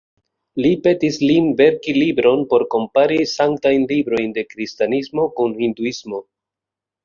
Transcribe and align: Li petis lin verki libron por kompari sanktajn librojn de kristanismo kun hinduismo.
Li 0.65 0.69
petis 0.87 1.19
lin 1.31 1.51
verki 1.59 1.93
libron 1.97 2.41
por 2.55 2.65
kompari 2.77 3.21
sanktajn 3.35 3.87
librojn 3.95 4.35
de 4.41 4.47
kristanismo 4.57 5.31
kun 5.41 5.57
hinduismo. 5.63 6.27